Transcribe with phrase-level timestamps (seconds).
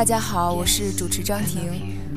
[0.00, 1.60] 大家好，我是主持张婷。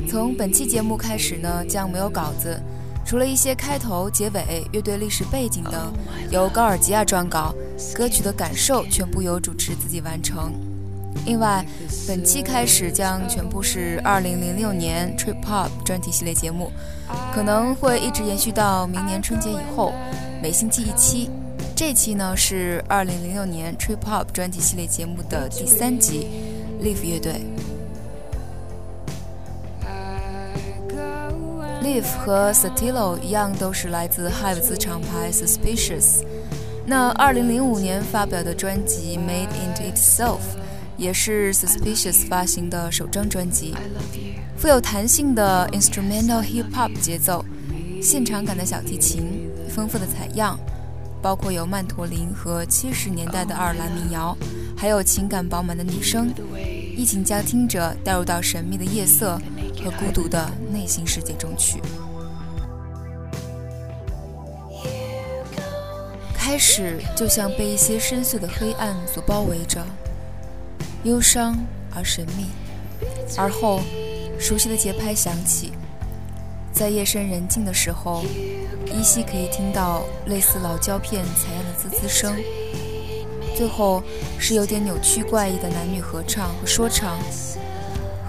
[0.08, 2.58] 从本期节目开始呢，将没有稿子，
[3.06, 5.92] 除了一些开头、结尾、乐队历史背景等
[6.32, 7.54] 由高尔吉亚撰稿，
[7.94, 10.54] 歌曲的感受全部由主持自己完成。
[11.26, 11.66] 另外，
[12.08, 16.72] 本期开始将全部是2006年 Trip Hop 专题系列节目，
[17.36, 19.92] 可能会一直延续到明年春节以后，
[20.42, 21.30] 每星期一期。
[21.76, 26.30] 这期呢是2006年 Trip Hop 专题系列节目的第三集
[26.82, 27.42] ，Live 乐队。
[31.84, 36.24] Live 和 Satilo 一样，都是来自 Hive 子厂牌 Suspicious。
[36.86, 40.38] 那2005年发表的专辑《Made into Itself》
[40.96, 43.76] 也是 Suspicious 发行的首张专辑，
[44.56, 47.44] 富有弹性的 instrumental hip hop 节奏，
[48.02, 50.58] 现场感的小提琴，丰富的采样，
[51.22, 54.38] 包括有曼陀林和70年代的爱尔兰民谣，
[54.78, 56.34] 还有情感饱满的女声，
[56.96, 59.40] 疫情将听者带入到神秘的夜色
[59.84, 61.82] 和孤独的内心世界中去。
[66.34, 69.84] 开始就像被一些深邃的黑暗所包围着，
[71.04, 71.58] 忧伤
[71.96, 72.48] 而神秘。
[73.38, 73.82] 而后，
[74.40, 75.72] 熟悉的节拍响起，
[76.72, 78.24] 在夜深人静的时候，
[78.86, 82.36] 依稀可以听到类似老胶片采样的滋滋声。
[83.56, 84.04] 最后
[84.40, 87.18] 是有点扭曲怪异的男女合唱和说唱，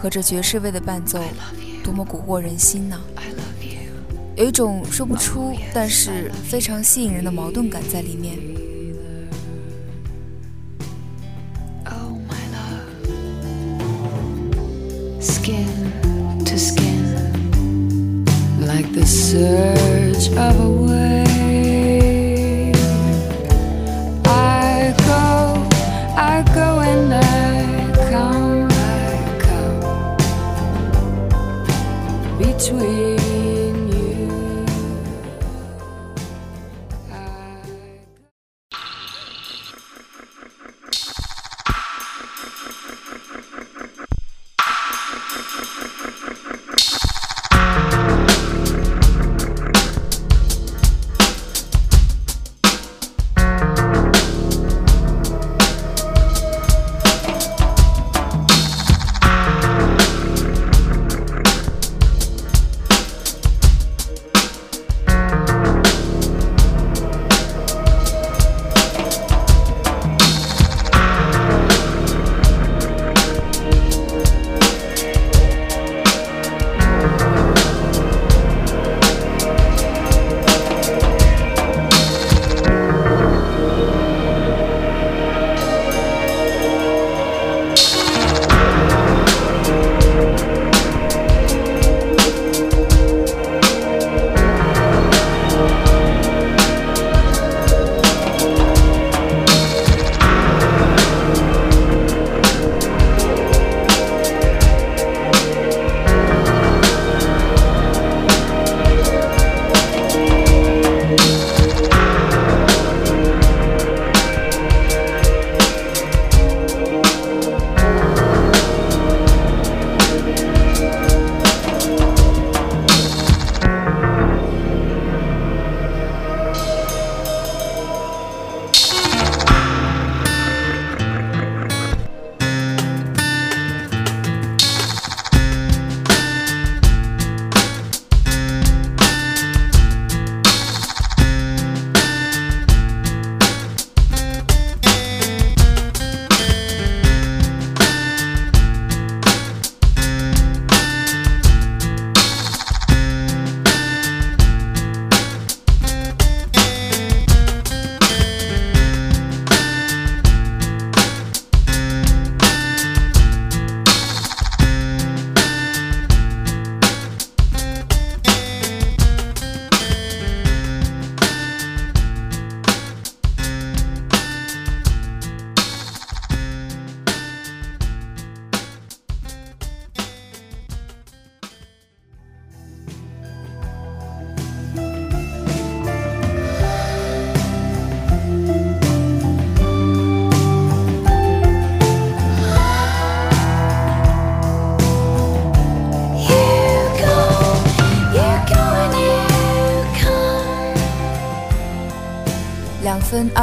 [0.00, 1.20] 和着爵士味的伴奏，
[1.82, 3.00] 多么蛊惑人心呐！
[4.36, 8.36] 有一种说不出，但是非常吸引人的矛盾感在里面。
[11.84, 12.82] Oh, my love.
[15.20, 15.66] Skin
[16.44, 17.14] to skin,
[18.60, 21.23] like the surge of a wave.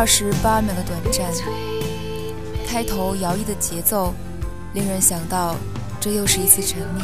[0.01, 1.31] 二十八秒的短暂，
[2.65, 4.11] 开头摇曳的节奏
[4.73, 5.55] 令人想到
[5.99, 7.03] 这又是一次沉溺，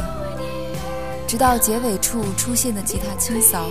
[1.27, 3.69] 直到结尾处出现的吉他清扫，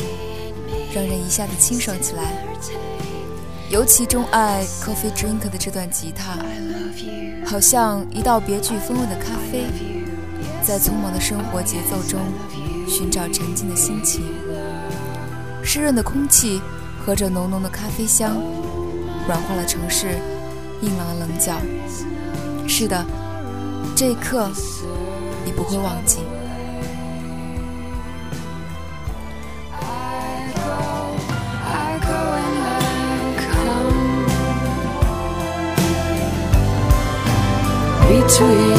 [0.94, 2.22] 让人一下子清爽起来。
[3.68, 6.38] 尤其钟爱 Coffee Drink 的这段吉他，
[7.44, 9.64] 好像一道别具风味的咖啡，
[10.62, 12.20] 在匆忙的生活节奏中
[12.88, 14.22] 寻找沉静的心情。
[15.64, 16.60] 湿润的空气
[17.04, 18.40] 和着浓浓的咖啡香，
[19.26, 20.18] 软化了城市
[20.82, 21.54] 硬朗的棱角。
[22.68, 23.04] 是的，
[23.94, 24.50] 这一刻
[25.44, 26.18] 你不会忘记。
[29.72, 30.52] I
[32.00, 32.38] go I
[33.40, 34.26] come
[38.08, 38.75] between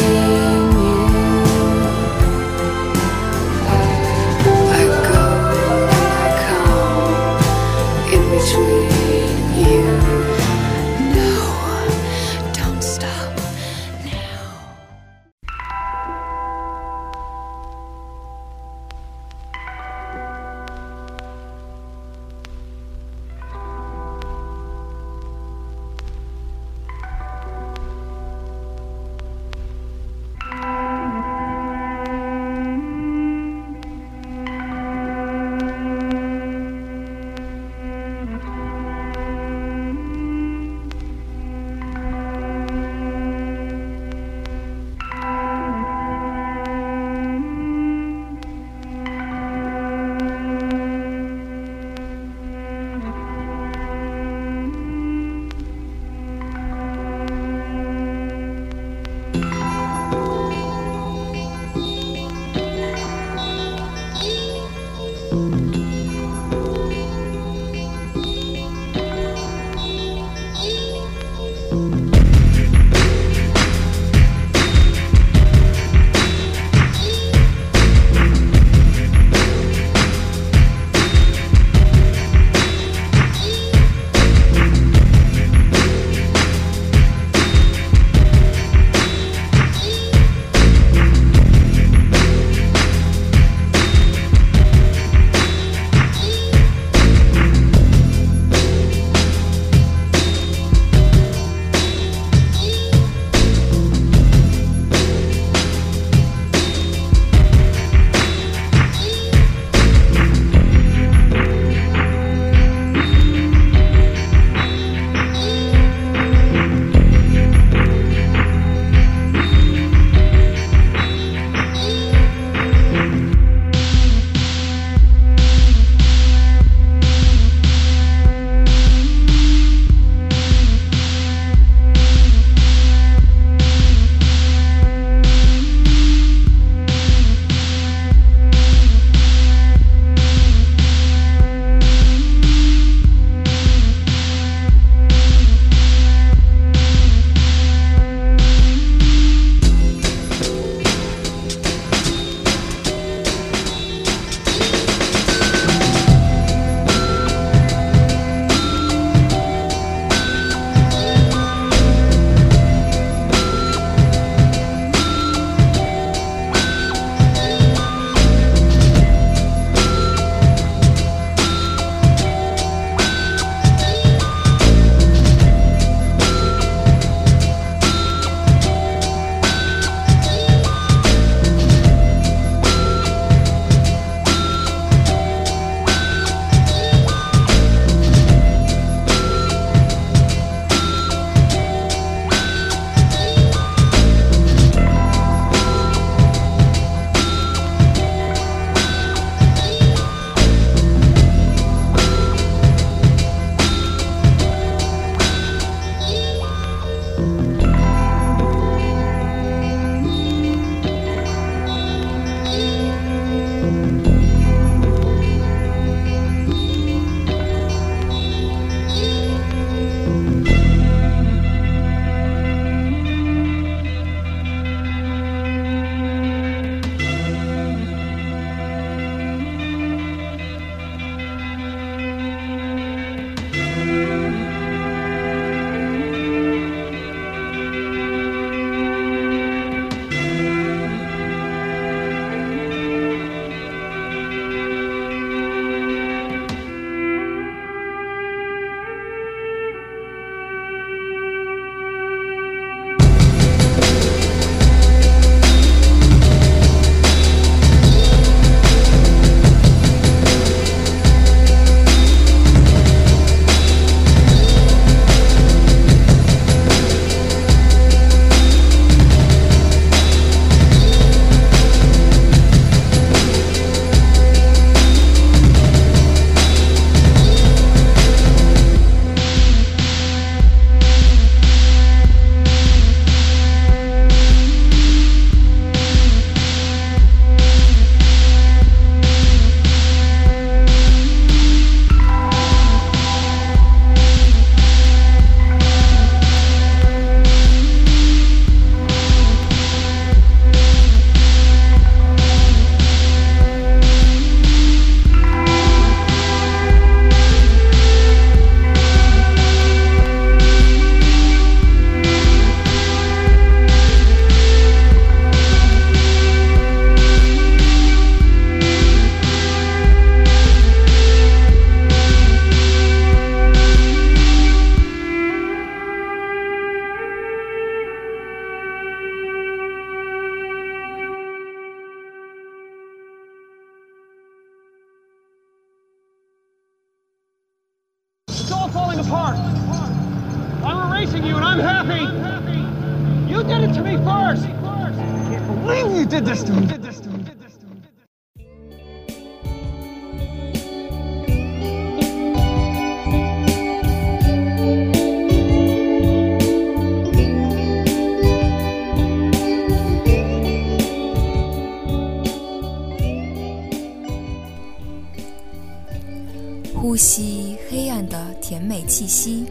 [368.97, 369.45] 气息，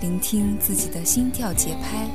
[0.00, 2.08] 聆听自己的心跳节拍，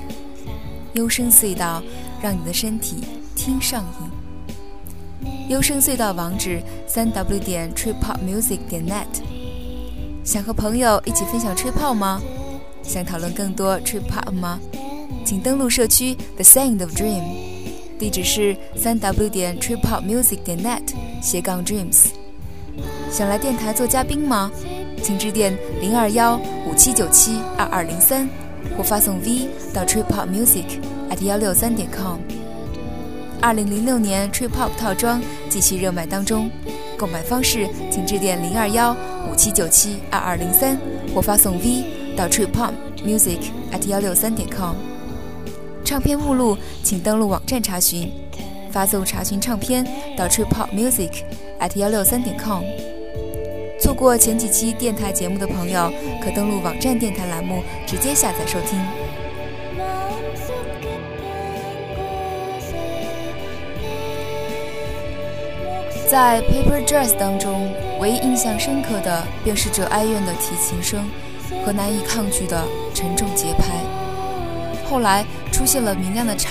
[0.93, 1.83] 幽声隧道
[2.19, 3.03] 让你的身体
[3.35, 5.29] 听上瘾。
[5.49, 9.05] 幽声隧道网址：三 w 点 triphopmusic 点 net。
[10.23, 12.19] 想和朋友一起分享吹泡吗？
[12.81, 14.59] 想讨论更多 trip hop 吗？
[15.23, 17.21] 请登录社区 The Sound of Dream，
[17.99, 20.81] 地址是三 w 点 triphopmusic 点 net
[21.21, 22.05] 斜杠 dreams。
[23.11, 24.51] 想来电台做嘉宾吗？
[25.07, 26.35] 请致电零二幺
[26.69, 28.27] 五七九七二二零三，
[28.75, 32.19] 或发送 V 到 triphopmusic at 幺六三点 com。
[33.41, 36.51] 二零零六年 Trip Hop 套装继续热卖当中，
[36.97, 38.93] 购买方式请致电零二幺
[39.31, 40.77] 五七九七二二零三，
[41.15, 41.85] 或发送 V
[42.17, 43.39] 到 Trip Hop Music
[43.71, 44.75] at 幺六三点 com。
[45.85, 48.11] 唱片目录请登录网站查询，
[48.73, 51.23] 发送查询唱片到 Trip Hop Music
[51.61, 52.61] at 幺六三点 com。
[53.79, 58.79] 错过前几期电台节目的朋友，可登录网站电台栏目直接下载收听。
[66.09, 71.05] 在《Paper Dress》当中，唯一印象深刻的便是这哀怨的提琴声
[71.65, 72.63] 和难以抗拒的
[72.93, 73.75] 沉重节拍。
[74.89, 76.47] 后来出现了明亮的镲，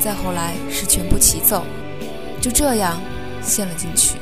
[0.00, 1.62] 再后来是全部齐奏，
[2.40, 2.98] 就这样
[3.42, 4.16] 陷了进去。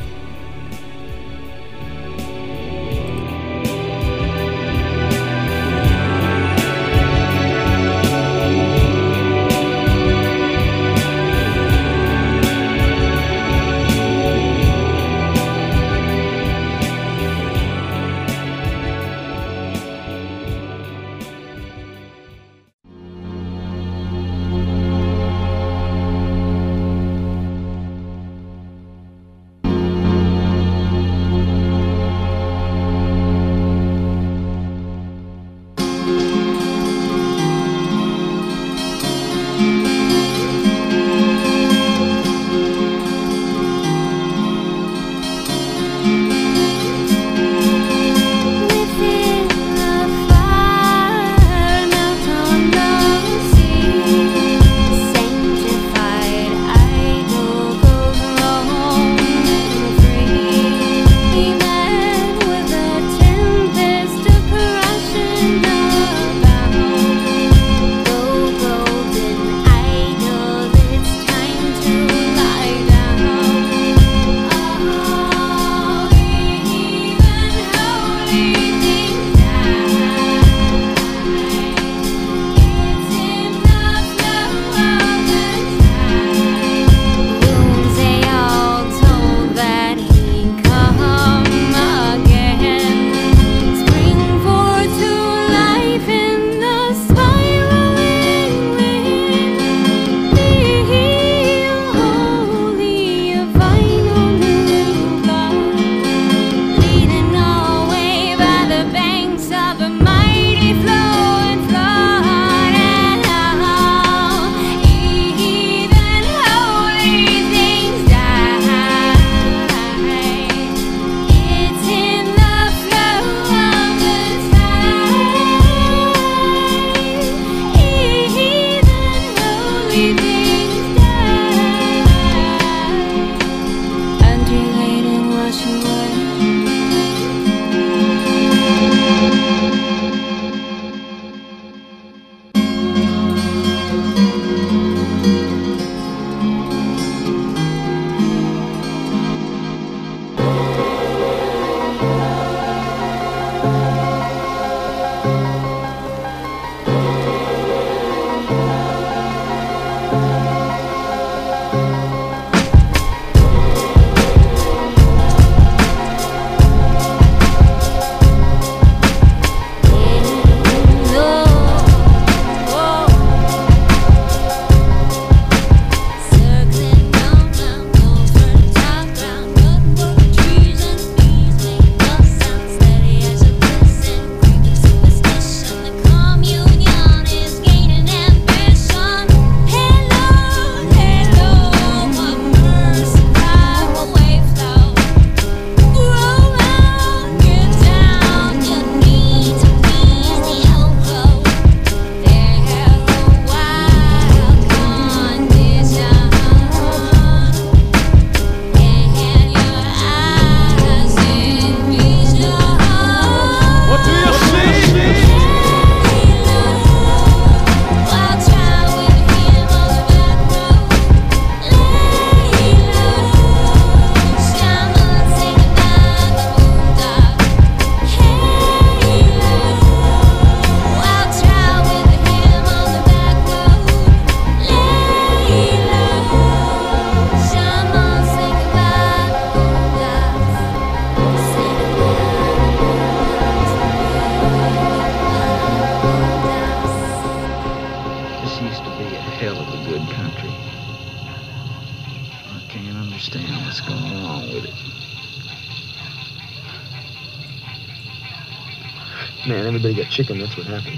[259.85, 260.39] Everybody got chicken.
[260.39, 260.97] That's what happened.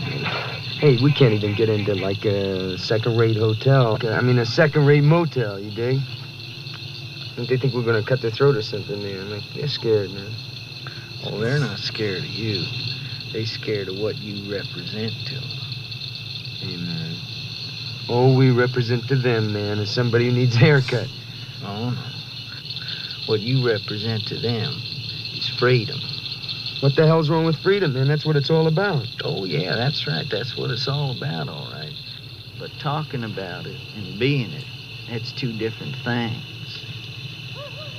[0.79, 3.99] Hey, we can't even get into like a second-rate hotel.
[4.07, 5.59] I mean, a second-rate motel.
[5.59, 5.99] You dig?
[7.37, 9.31] They think we're gonna cut their throat or something, man.
[9.31, 10.33] Like, they're scared, man.
[11.25, 12.65] Oh, they're not scared of you.
[13.33, 15.51] They scared of what you represent to them.
[16.61, 17.17] Hey, man.
[18.09, 21.09] All we represent to them, man, is somebody who needs a haircut.
[21.65, 22.03] Oh, no.
[23.27, 24.81] What you represent to them
[25.35, 25.99] is freedom.
[26.87, 28.07] What the hell's wrong with freedom, then?
[28.07, 29.09] That's what it's all about.
[29.25, 30.31] Oh, yeah, that's right.
[30.31, 31.97] That's what it's all about, all right.
[32.61, 34.63] But talking about it and being it,
[35.09, 36.45] that's two different things.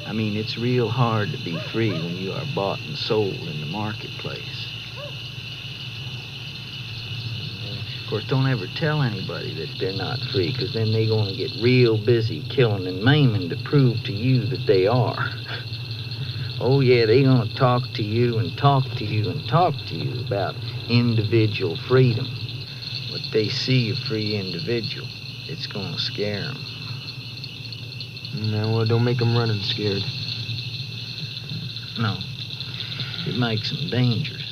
[0.05, 3.59] I mean, it's real hard to be free when you are bought and sold in
[3.59, 4.67] the marketplace.
[8.05, 11.33] Of course, don't ever tell anybody that they're not free, because then they're going to
[11.33, 15.29] get real busy killing and maiming to prove to you that they are.
[16.59, 19.95] Oh, yeah, they're going to talk to you and talk to you and talk to
[19.95, 20.55] you about
[20.89, 22.27] individual freedom.
[23.11, 25.07] But they see a free individual,
[25.47, 26.65] it's going to scare them.
[28.51, 30.03] No, well, don't make them running scared.
[31.97, 32.17] No,
[33.27, 34.46] it makes them dangerous.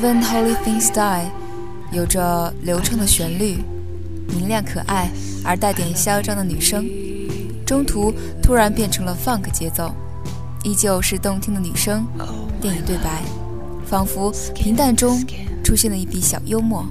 [0.00, 1.24] Even Holy Things Die
[1.92, 3.58] 有着流畅的旋律，
[4.28, 5.10] 明亮可爱
[5.44, 6.88] 而带点嚣张的女声，
[7.66, 8.10] 中途
[8.42, 9.92] 突然变成了 funk 节奏，
[10.64, 12.06] 依旧是动听的女声，
[12.62, 13.20] 电影对白，
[13.84, 15.22] 仿佛平淡中
[15.62, 16.86] 出现了一笔小幽默。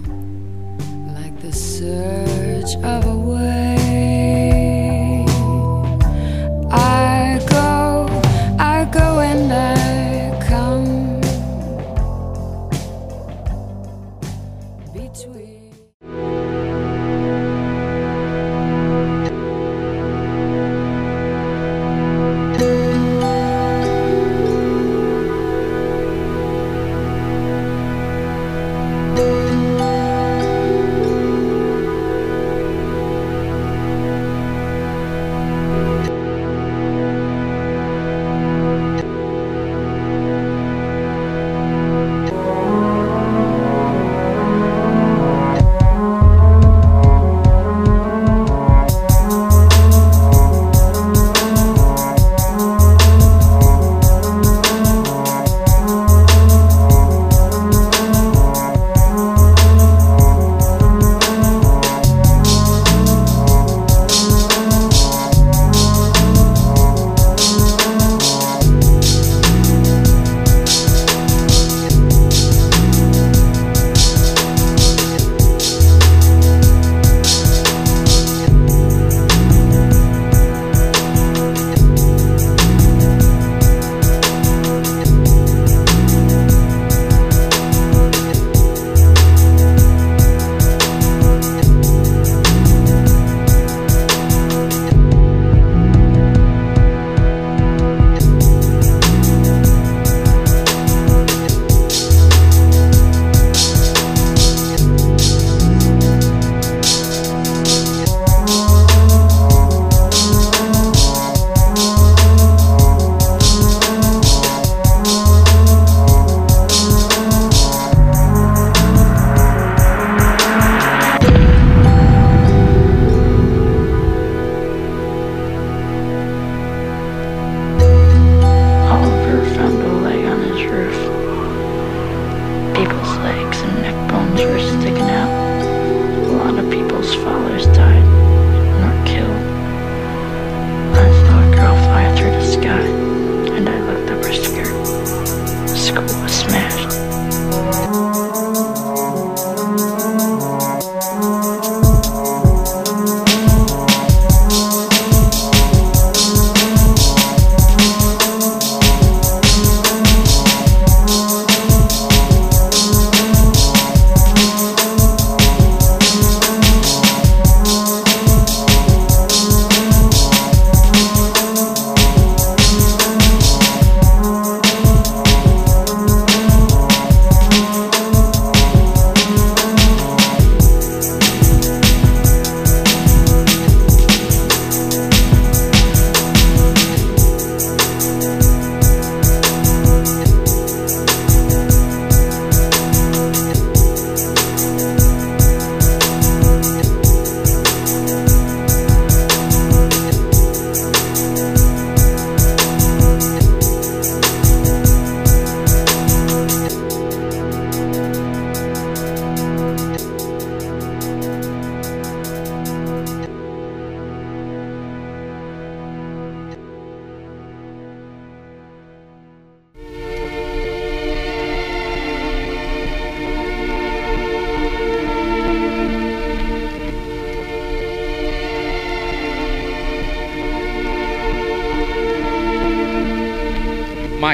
[7.02, 9.88] I go, and I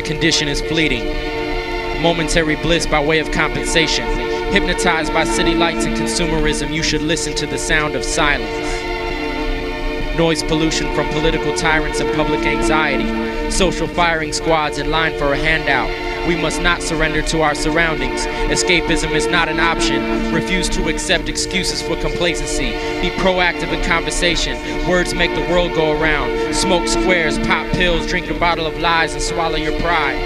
[0.06, 1.04] condition is fleeting.
[2.02, 4.06] Momentary bliss by way of compensation.
[4.54, 8.86] Hypnotized by city lights and consumerism, you should listen to the sound of silence.
[10.18, 13.52] Noise pollution from political tyrants and public anxiety.
[13.52, 15.90] Social firing squads in line for a handout.
[16.28, 18.26] We must not surrender to our surroundings.
[18.26, 20.34] Escapism is not an option.
[20.34, 22.72] Refuse to accept excuses for complacency.
[23.02, 24.58] Be proactive in conversation.
[24.88, 26.32] Words make the world go around.
[26.56, 30.18] Smoke squares, pop pills, drink a bottle of lies, and swallow your pride.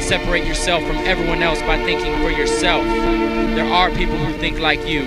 [0.00, 2.84] Separate yourself from everyone else by thinking for yourself.
[2.84, 5.04] There are people who think like you.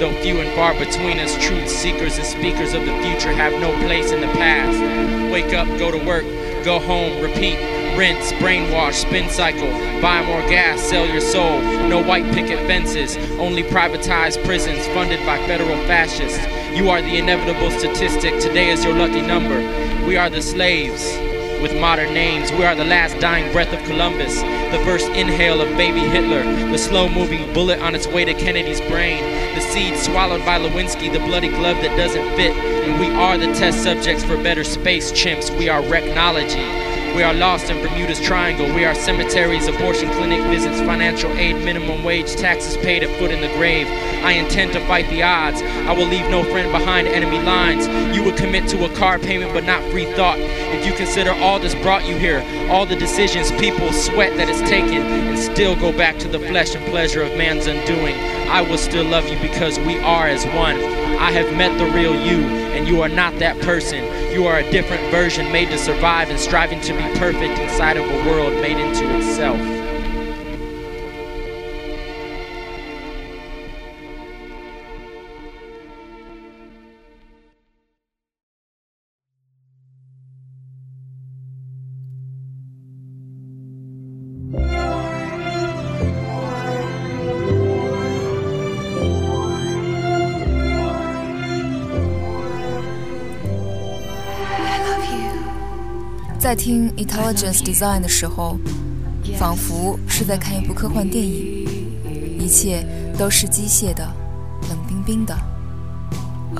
[0.00, 3.72] Though few and far between us, truth seekers and speakers of the future have no
[3.86, 5.32] place in the past.
[5.32, 6.24] Wake up, go to work,
[6.64, 7.58] go home, repeat,
[7.96, 11.60] rinse, brainwash, spin cycle, buy more gas, sell your soul.
[11.88, 16.42] No white picket fences, only privatized prisons funded by federal fascists.
[16.74, 18.40] You are the inevitable statistic.
[18.40, 19.58] Today is your lucky number.
[20.06, 21.33] We are the slaves
[21.64, 22.52] with modern names.
[22.52, 26.76] We are the last dying breath of Columbus, the first inhale of baby Hitler, the
[26.76, 29.24] slow moving bullet on its way to Kennedy's brain,
[29.54, 32.54] the seed swallowed by Lewinsky, the bloody glove that doesn't fit.
[32.54, 35.56] And we are the test subjects for better space chimps.
[35.58, 35.80] We are
[36.14, 36.93] technology.
[37.14, 38.66] We are lost in Bermuda's Triangle.
[38.74, 43.40] We are cemeteries, abortion clinic visits, financial aid, minimum wage, taxes paid at foot in
[43.40, 43.86] the grave.
[44.24, 45.62] I intend to fight the odds.
[45.62, 47.86] I will leave no friend behind enemy lines.
[48.16, 50.40] You would commit to a car payment but not free thought.
[50.40, 54.58] If you consider all that's brought you here, all the decisions, people, sweat that is
[54.68, 58.16] taken, and still go back to the flesh and pleasure of man's undoing,
[58.54, 60.76] I will still love you because we are as one.
[61.18, 62.38] I have met the real you,
[62.70, 64.04] and you are not that person.
[64.32, 68.08] You are a different version made to survive and striving to be perfect inside of
[68.08, 69.73] a world made into itself.
[96.54, 98.56] 在听 Intelligence Design 的时候，
[99.36, 101.66] 仿佛是在看一部科幻电影，
[102.38, 102.86] 一切
[103.18, 104.08] 都是机械的、
[104.68, 105.36] 冷冰冰的，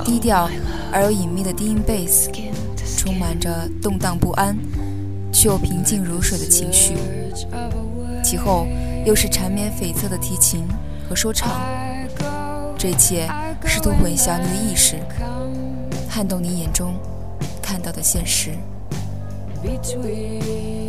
[0.03, 0.49] 低调
[0.91, 2.27] 而又隐秘的低音 bass，
[2.97, 4.57] 充满着动荡不安
[5.31, 6.97] 却又平静如水的情绪，
[8.21, 8.67] 其后
[9.05, 10.65] 又是缠绵悱恻的提琴
[11.07, 11.61] 和说唱，
[12.77, 13.29] 这一切
[13.65, 14.97] 试图混淆你的意识，
[16.09, 16.95] 撼动你眼中
[17.61, 18.51] 看到的现实。
[19.65, 20.84] Between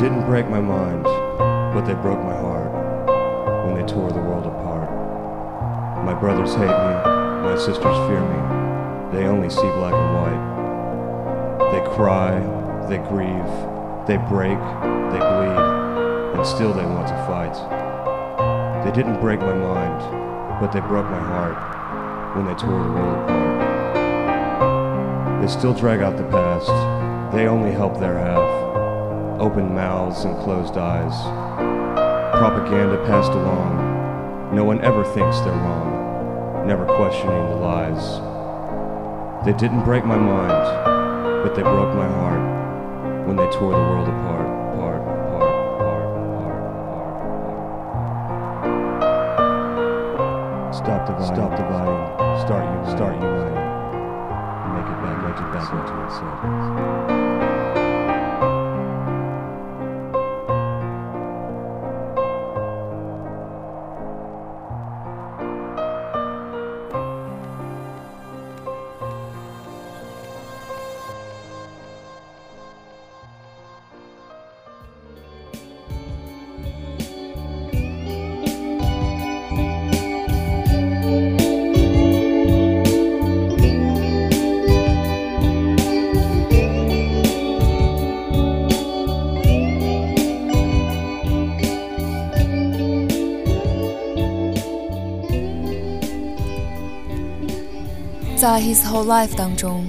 [0.00, 1.04] didn't break my mind,
[1.74, 2.72] but they broke my heart
[3.66, 4.88] when they tore the world apart.
[6.06, 6.94] My brothers hate me,
[7.44, 8.40] my sisters fear me,
[9.12, 10.42] they only see black and white.
[11.72, 12.40] They cry,
[12.88, 13.52] they grieve,
[14.06, 14.58] they break,
[15.12, 15.60] they bleed,
[16.34, 17.54] and still they want to fight.
[18.82, 20.00] They didn't break my mind,
[20.62, 21.58] but they broke my heart
[22.36, 23.60] when they tore the world apart.
[25.42, 26.72] They still drag out the past,
[27.36, 28.49] they only help their half.
[29.40, 31.14] Open mouths and closed eyes.
[32.36, 38.20] Propaganda passed along, no one ever thinks they're wrong, never questioning the lies.
[39.46, 44.08] They didn't break my mind, but they broke my heart when they tore the world
[44.08, 46.04] apart, apart, apart, apart.
[50.74, 52.04] Stop dividing, stop dividing,
[52.44, 53.54] start uniting, start uniting.
[54.76, 56.89] Make it back, make it back into itself.
[98.40, 99.84] 在《His Whole Life》当中，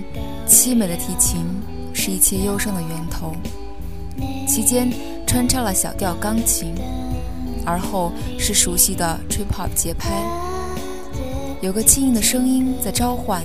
[0.45, 1.45] 凄美的提琴
[1.93, 3.33] 是一切忧伤的源头，
[4.45, 4.91] 其间
[5.25, 6.75] 穿插了小调钢琴，
[7.65, 10.09] 而后是熟悉的 trip hop 节拍，
[11.61, 13.41] 有个轻盈的声音在召唤，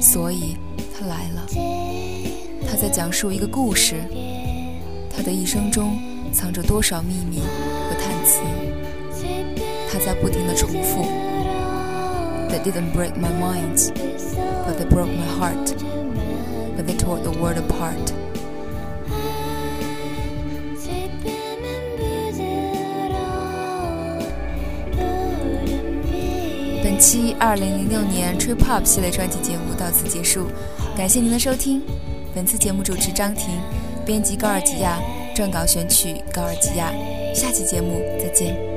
[0.00, 0.56] 所以
[0.96, 1.44] 他来了。
[2.70, 3.96] 他在讲述一个故事，
[5.10, 5.98] 他的一生中
[6.32, 8.38] 藏着多少秘密和叹词，
[9.90, 11.04] 他在不停地重复。
[12.54, 13.90] That didn't break my mind,
[14.64, 15.74] but they broke my heart.
[16.76, 18.12] But they tore the world apart.
[26.84, 30.46] 本期二零零六年 Trip Hop 系列专题节目到此结束，
[30.96, 31.82] 感谢您的收听。
[32.32, 33.48] 本次节目主持张婷，
[34.06, 35.00] 编辑高尔基亚，
[35.34, 36.92] 撰稿选曲高尔基亚。
[37.34, 38.73] 下期节目再见。